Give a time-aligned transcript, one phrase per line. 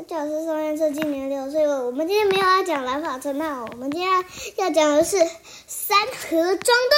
[0.00, 1.84] 小角色上面这今年六岁了。
[1.84, 4.24] 我们今天没有要讲蓝发侦探，我们今天
[4.56, 5.18] 要讲的是
[5.66, 6.96] 三合装队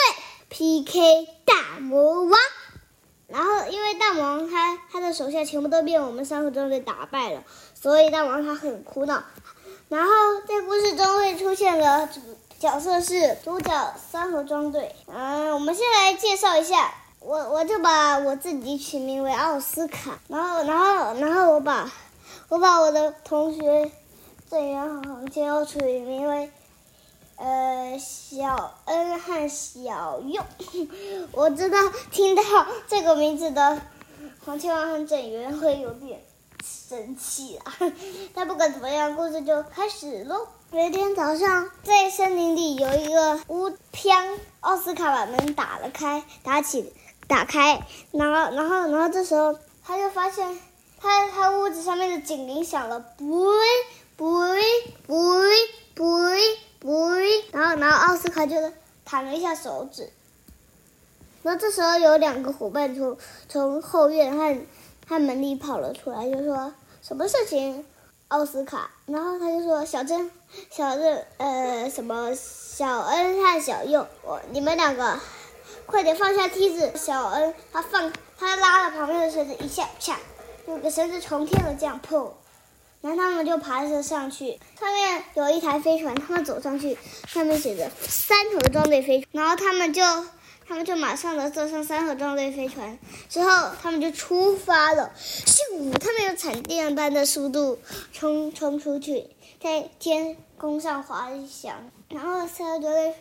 [0.48, 2.38] PK 大魔王。
[3.26, 7.42] 然后因为大魔王他他的手下全部都被我们三合装队打败了，
[7.74, 9.24] 所以大魔王他很苦恼。
[9.88, 10.10] 然后
[10.46, 12.08] 在故事中会出现的
[12.60, 14.94] 角色是主角三合装队。
[15.08, 21.90] 嗯，我们先来介绍一下，我我就把我自己取名为奥斯卡，然后然后然后我把。
[22.52, 23.90] 我把我的同学
[24.50, 26.52] 郑元航先要取名为
[27.36, 30.44] 呃小恩和小佑。
[31.32, 31.78] 我知道
[32.10, 32.42] 听到
[32.86, 33.80] 这个名字的
[34.44, 36.22] 黄千万和郑元会有点
[36.62, 37.74] 生气啊。
[38.34, 40.46] 但不管怎么样，故事就开始喽。
[40.72, 44.14] 有一天早上，在森林里有一个乌飘，
[44.60, 46.92] 奥斯卡把门打了开，打起
[47.26, 50.60] 打开，然后然后然后这时候他就发现。
[51.02, 53.50] 他他屋子上面的警铃响了，不
[54.16, 54.28] 不
[55.04, 55.14] 不
[55.94, 56.04] 不
[56.78, 57.08] 不，
[57.50, 58.72] 然后然后奥斯卡就是
[59.04, 60.08] 弹了一下手指，
[61.42, 64.56] 那这时候有两个伙伴从从后院和
[65.08, 66.72] 和门里跑了出来，就说
[67.02, 67.84] 什么事情？
[68.28, 70.30] 奥斯卡，然后他就说小珍、
[70.70, 75.18] 小珍呃什么小恩和小佑，我你们两个
[75.84, 76.92] 快点放下梯子。
[76.96, 80.16] 小恩他放他拉了旁边的绳子一下，啪。
[80.66, 82.30] 有个绳子从天而降，砰！
[83.00, 86.96] 然后他们就爬着上去，上面有一台飞船，他们走上去，
[87.26, 89.28] 上面写着“三合装队飞船”。
[89.32, 90.02] 然后他们就，
[90.68, 92.96] 他们就马上的坐上三合装队飞船，
[93.28, 95.12] 之后他们就出发了。
[95.16, 95.92] 咻！
[95.98, 97.80] 他们用闪电般的速度
[98.12, 99.26] 冲冲出去，
[99.60, 101.90] 在天空上滑翔。
[102.08, 103.14] 然后三合装队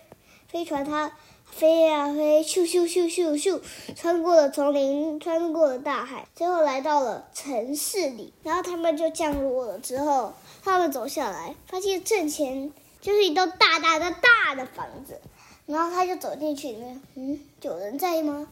[0.47, 1.11] 飞船它。
[1.51, 3.61] 飞呀飞，咻咻咻咻咻，
[3.95, 8.33] 穿过了丛林，穿过了大海，最后来到了城市里。
[8.41, 9.77] 然后他们就降落了。
[9.79, 15.19] 之后他们走下来，发现正前就是一栋大大的大的房子。
[15.67, 18.47] 然后他就走进去里面，嗯，有人在吗？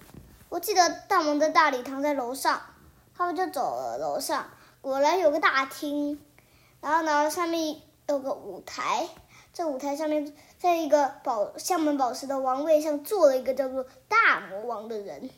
[0.50, 2.62] 我记得大门的大礼堂在楼上。
[3.18, 4.46] 他们就走了楼上，
[4.82, 6.20] 果然有个大厅。
[6.80, 7.76] 然后呢，上面
[8.08, 9.08] 有个舞台。
[9.52, 15.30] 在舞台上面，在一个宝香门宝石的王位上坐了一个叫做大魔王的人，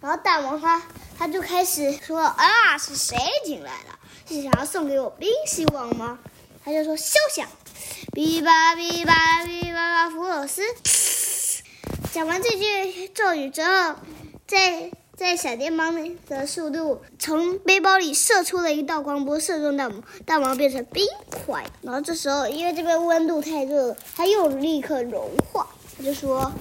[0.00, 0.82] 然后大魔王他
[1.18, 3.98] 他就开始说啊，是谁进来了？
[4.28, 6.18] 是想要送给我冰希望吗？
[6.64, 7.48] 他就说休想！
[8.12, 10.62] 哔吧哔吧哔吧吧，福尔斯。
[12.12, 13.96] 讲完这句咒语之后，
[14.46, 14.90] 在。
[15.22, 15.94] 在闪电般
[16.26, 21.64] 的速度从背包里射出了一道光波，射中大王，大王变成冰块。
[21.80, 25.68] 然后这时候，因为这边温度太热了，他又立刻融化。
[25.96, 26.52] 他就说：“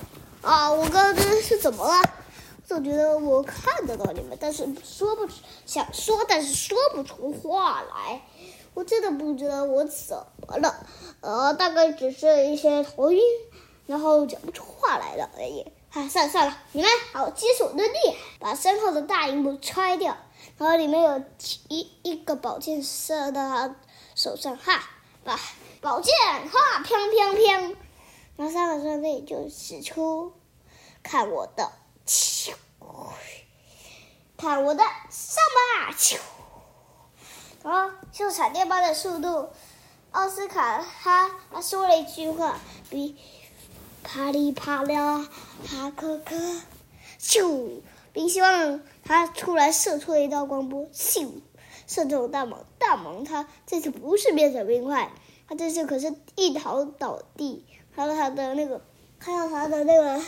[0.44, 1.98] 啊，我刚刚这是怎么了？
[1.98, 5.34] 我总觉得我看得到你们，但是说不出，
[5.66, 8.22] 想说，但是说不出话来。
[8.76, 10.16] 我真的不知道我怎
[10.48, 10.86] 么了，
[11.22, 13.20] 呃，大概只是一些头晕，
[13.88, 20.16] 然后讲不出话来了而已。”啊，算了算了，你们好，接受我的厉害，把身后的大荧幕拆掉，
[20.58, 21.22] 然后里面有
[21.68, 23.76] 一一个宝剑射到他
[24.16, 24.82] 手上，哈，
[25.26, 25.38] 把
[25.82, 26.14] 宝剑，
[26.50, 27.76] 哈，砰砰砰，
[28.38, 30.32] 然后三个装备就使出，
[31.04, 31.70] 看我的，
[34.38, 36.18] 看我的，上吧，咻，
[37.64, 39.50] 然后就闪电般的速度，
[40.12, 42.58] 奥斯卡他他说了一句话，
[42.90, 43.18] 比。
[44.04, 45.30] 啪里啪啦，
[45.68, 46.36] 哈哥哥，
[47.20, 47.82] 咻！
[48.14, 51.30] 冰希望他突然射出了一道光波，咻！
[51.88, 52.58] 射中大蟒。
[52.78, 55.12] 大蟒他这次不是变成冰块，
[55.48, 58.82] 他这次可是一逃倒地，看到他的那个，
[59.20, 60.22] 看到他的那个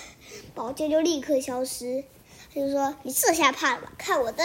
[0.53, 2.03] 宝剑就立刻消失。
[2.53, 3.91] 他就说：“你这下怕了吧？
[3.97, 4.43] 看我的！”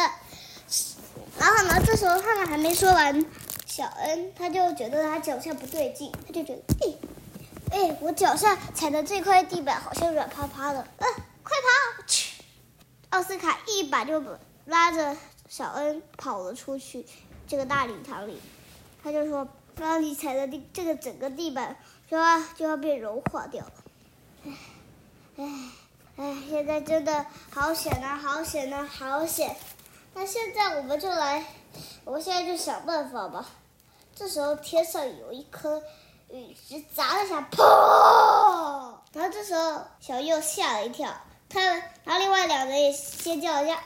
[1.38, 3.25] 然后呢，这时候他们还没说完，
[3.66, 7.08] 小恩他就觉得他脚下不对劲，他就觉得，哎。
[7.78, 10.81] 哎，我脚下踩的这块地板好像软趴趴的。
[10.81, 11.56] 嗯、呃，快
[11.97, 12.03] 跑！
[12.09, 12.43] 去！
[13.11, 15.16] 奥斯卡一把就把拉着
[15.49, 17.06] 小恩跑了出去。
[17.47, 18.43] 这个大礼堂里，
[19.00, 19.47] 他就说
[19.78, 21.77] ：“刚你踩的地，这个整个地板
[22.10, 23.72] 就要就要被融化掉了。”
[24.45, 24.54] 哎，
[25.36, 25.71] 哎，
[26.16, 28.16] 哎，现在真的好险啊！
[28.16, 28.84] 好险啊！
[28.84, 29.54] 好险！
[30.15, 31.47] 那现在我们就来，
[32.04, 33.47] 我们现在就想办法吧。
[34.16, 35.80] 这时候天上有一颗。
[36.30, 38.98] 陨石砸了下，砰！
[39.13, 41.10] 然后这时候小右吓了一跳，
[41.48, 43.83] 他然后另外两人也尖叫了一下，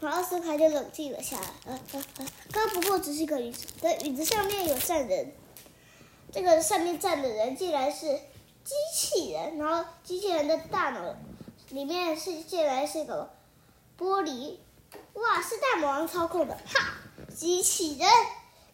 [0.00, 1.46] 然后奥斯卡就冷静了下来。
[1.64, 5.32] 呃呃呃，刚不过只是一个陨石，对，陨石上面有站人，
[6.30, 8.06] 这个上面站的人竟然是
[8.62, 11.14] 机器人，然后机器人的大脑
[11.70, 13.30] 里面是竟然是个
[13.98, 14.58] 玻璃，
[15.14, 16.98] 哇，是大魔王操控的，哈，
[17.34, 18.08] 机器人。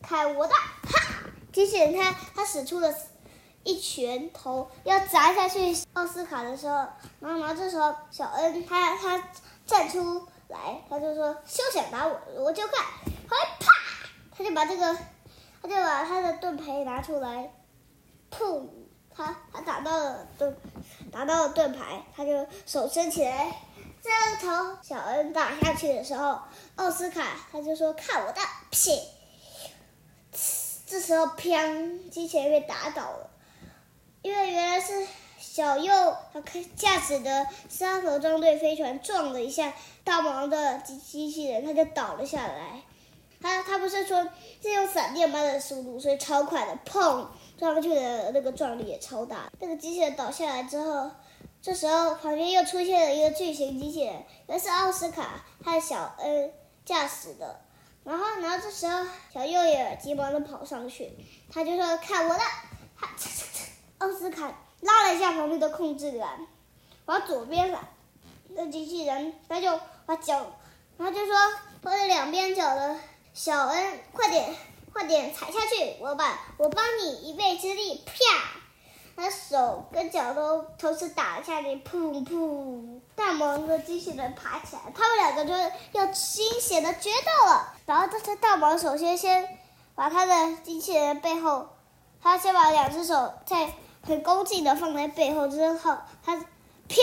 [0.02, 0.54] 看我的！
[0.54, 1.09] 哈！
[1.52, 2.94] 机器人他他使出了
[3.62, 6.76] 一拳头要砸下去奥斯卡的时候，
[7.20, 9.22] 然后然后这时候小恩他他
[9.66, 12.84] 站出来，他就说休想打我，我就看，
[13.28, 13.72] 后来啪，
[14.36, 14.96] 他就把这个
[15.60, 17.52] 他就把他的盾牌拿出来，
[18.30, 18.66] 砰，
[19.14, 20.56] 他他打到了盾
[21.12, 23.54] 打到了盾牌，他就手伸起来，
[24.02, 24.10] 这
[24.40, 26.38] 头小恩打下去的时候，
[26.76, 28.90] 奥斯卡他就说看我的，屁。
[30.90, 32.10] 这时候，砰！
[32.10, 33.30] 机器人被打倒了，
[34.22, 35.06] 因为原来是
[35.38, 39.72] 小右他开驾驶的沙盒装队飞船撞了一下
[40.02, 42.82] 大魔王的机机器人，他就倒了下来。
[43.40, 44.28] 他他不是说
[44.60, 47.24] 是用闪电般的速度，所以超快的，砰！
[47.56, 49.48] 撞上去的那个撞力也超大。
[49.60, 51.08] 那个机器人倒下来之后，
[51.62, 56.52] 这时候旁边又出现了一个巨型机器人，那是奥斯卡和小恩
[56.84, 57.60] 驾驶的。
[58.02, 61.10] 然后这时候小右也急忙的跑上去，
[61.52, 62.40] 他就说：“看我的！”
[62.98, 63.08] 他
[63.98, 66.46] 奥斯卡拉了一下旁边的控制杆，
[67.06, 67.88] 往左边了。
[68.50, 70.58] 那机器人他就把脚，
[70.98, 71.34] 他就说
[71.82, 72.98] ：“拖着两边脚的
[73.32, 74.54] 小恩，快点，
[74.92, 75.96] 快点踩下去！
[76.00, 78.12] 我把我帮你一臂之力，啪！”
[79.16, 83.00] 他手跟脚都同时打了下去，噗噗！
[83.14, 85.52] 大魔王和机器人爬起来，他们两个就
[85.92, 87.74] 要惊险的决斗了。
[87.84, 89.58] 然后这次大魔王首先先
[89.94, 91.68] 把他的机器人背后，
[92.22, 96.96] 他先把两只手在很恭敬的放在背后之后，他啪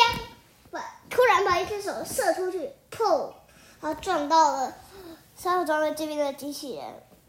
[0.71, 3.31] 把突然把一只手射出去，砰！
[3.79, 4.73] 他撞到了
[5.35, 6.85] 沙盒装备这边的机器人。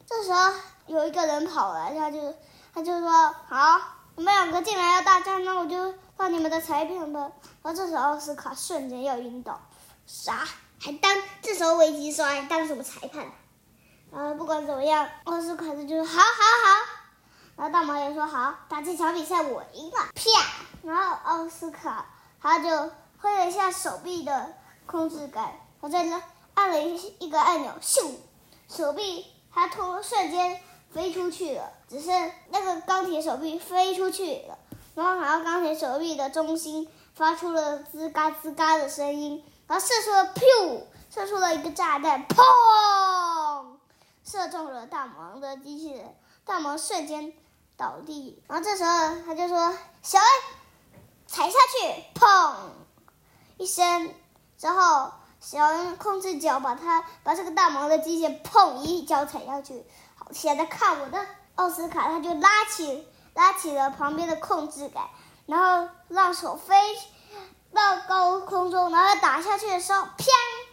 [0.06, 0.50] 这时候
[0.86, 2.34] 有一个人跑来，他就
[2.74, 3.97] 他就说好。
[4.18, 7.30] 我们两个进来要大战，那我就放你们的裁判吧。
[7.62, 9.60] 然后这时候奥斯卡瞬间要晕倒，
[10.08, 10.44] 啥？
[10.82, 13.24] 还当这时候危机说还当什么裁判？
[14.10, 16.86] 然后不管怎么样，奥斯卡就说好好好。
[17.54, 20.22] 然后大毛也说好，打这场比赛我赢了，啪！
[20.82, 22.06] 然后奥斯卡
[22.42, 24.52] 他就挥了一下手臂的
[24.86, 26.04] 控制杆，他再
[26.54, 28.14] 按了一一个按钮，咻，
[28.68, 29.24] 手臂
[29.54, 30.60] 他突瞬间。
[30.90, 32.10] 飞出去了，只是
[32.50, 34.58] 那个钢铁手臂飞出去了，
[34.94, 42.36] 然后好像钢铁手臂的中心发出了吱嘎吱嘎的声音，然后射出了噗，射出了一个炸弹，砰，
[44.24, 47.32] 射中了大魔王的机器人，大魔王瞬间
[47.76, 48.90] 倒地，然后这时候
[49.26, 50.28] 他就说：“小恩，
[51.26, 52.54] 踩下去，砰，
[53.58, 54.14] 一声，
[54.56, 59.84] 之后小恩控制脚把他把这个大魔王的机器人砰一脚踩下去。”
[60.32, 65.04] 现在看我的奥斯卡，他就拉起拉起了旁边的控制杆，
[65.46, 66.74] 然后让手飞
[67.72, 70.26] 到高空中，然后打下去的时候，砰！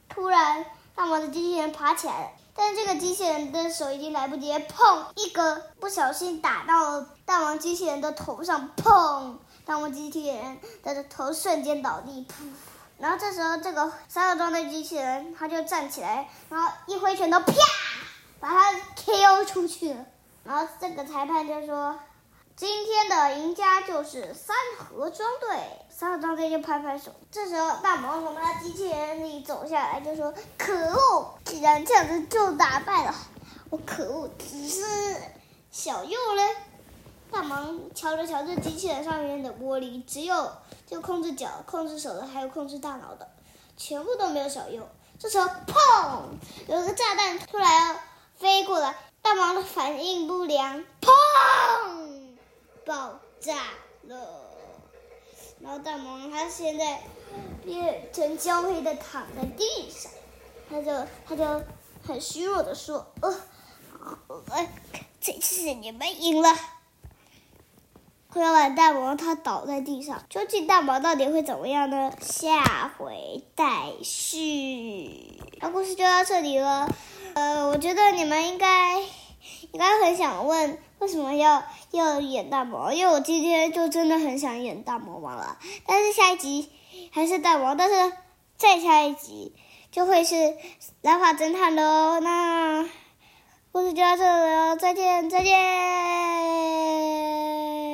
[0.09, 0.65] 突然，
[0.95, 5.05] 大王的机器人爬起来了，但是这个机器人的手已经来不及，砰！
[5.15, 9.35] 一个不小心打到了大王机器人的头上，砰！
[9.65, 12.45] 大王机器人的头瞬间倒地，噗！
[12.97, 17.53] 然后这时候，这个三个装的机器人他就站起来，然后一挥拳头，啪！
[18.39, 20.05] 把他 KO 出去了，
[20.43, 21.97] 然后这个裁判就说
[22.55, 25.57] ：“今天的赢家就是三河装队。”
[25.89, 27.11] 三河装队就拍拍手。
[27.31, 31.33] 这时候大魔从他机器人里走下来，就说：“可恶！
[31.45, 33.15] 既然这样子就打败了
[33.69, 34.29] 我，可恶！
[34.37, 34.83] 只是
[35.71, 36.55] 小右嘞。”
[37.31, 40.51] 大魔王瞧了瞧这机器人上面的玻璃，只有
[40.85, 43.27] 就控制脚、控制手的，还有控制大脑的，
[43.77, 44.85] 全部都没有小右。
[45.17, 46.23] 这时候，砰！
[46.67, 47.95] 有一个炸弹突然要。
[48.37, 52.35] 飞过来，大魔王的反应不良，砰！
[52.85, 53.69] 爆炸
[54.03, 54.51] 了。
[55.61, 57.01] 然后大魔王他现在
[57.63, 60.11] 变成焦黑的躺在地上，
[60.69, 61.63] 他就他就
[62.05, 63.39] 很虚弱的说：“呃，
[64.27, 64.67] 呃，
[65.21, 66.49] 这次你们赢了。”
[68.35, 72.11] 快要把大魔王他倒在地上，究竟大魔王到底会怎么样呢？
[72.19, 75.39] 下回待续。
[75.61, 76.93] 那故事就到这里了。
[77.33, 82.93] 呃，我觉得你们应该应该很想问，为什么要要演大魔王？
[82.93, 85.57] 因为我今天就真的很想演大魔王了。
[85.87, 86.69] 但是下一集
[87.13, 88.11] 还是大魔王，但是
[88.57, 89.53] 再下一集
[89.93, 90.57] 就会是
[91.01, 92.19] 蓝发侦探喽。
[92.19, 92.83] 那
[93.71, 95.55] 故事就到这里了，再见，再见。